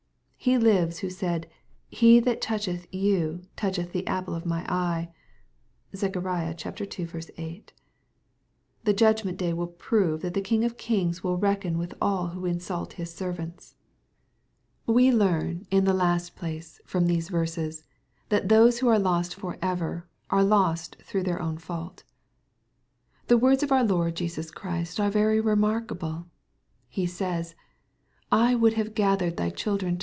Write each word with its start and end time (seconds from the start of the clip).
He 0.43 0.57
lives 0.57 0.97
who 0.99 1.11
said, 1.11 1.45
(^ 1.91 1.95
he 1.95 2.19
that 2.19 2.41
toucheth 2.41 2.87
you, 2.91 3.43
toucheth 3.55 3.91
the 3.91 4.07
apple 4.07 4.33
of 4.33 4.43
mine 4.43 4.65
ey^*' 4.65 5.09
(Zech. 5.95 6.15
ii. 6.17 7.45
8.) 7.45 7.73
The 8.83 8.93
judgment 8.93 9.37
day 9.37 9.53
will 9.53 9.67
prove 9.67 10.21
that 10.23 10.33
the 10.33 10.41
King 10.41 10.63
of 10.65 10.77
kings 10.77 11.23
will 11.23 11.37
reckon 11.37 11.77
with 11.77 11.93
all 12.01 12.29
who 12.29 12.47
insult 12.47 12.93
His 12.93 13.13
servants. 13.13 13.75
SIO 13.75 13.75
EXPOSITOBT 13.75 14.87
THOUGHTS. 14.87 14.95
We 14.95 15.11
learn, 15.11 15.67
in 15.69 15.83
the 15.83 15.93
last 15.93 16.35
place^ 16.35 16.79
from 16.85 17.05
these 17.05 17.29
veises^feAo^ 17.29 17.83
thosh 18.31 18.79
who 18.79 18.87
are 18.87 18.97
lost 18.97 19.35
for 19.35 19.57
ever^ 19.57 20.05
are 20.31 20.43
lost 20.43 20.97
through 21.03 21.21
their 21.21 21.37
ovmfauUA 21.37 22.01
The 23.27 23.37
words 23.37 23.61
of 23.61 23.71
our 23.71 23.83
Lord 23.83 24.15
Jesus 24.15 24.49
Christ 24.49 24.99
are 24.99 25.11
very 25.11 25.39
remarK 25.39 25.91
able. 25.91 26.25
He 26.89 27.05
sajs, 27.05 27.53
^\1 28.31 28.59
would 28.59 28.73
have 28.73 28.95
gathered 28.95 29.37
thy 29.37 29.51
childrer. 29.51 29.97